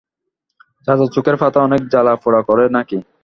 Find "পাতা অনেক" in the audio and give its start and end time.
1.37-1.81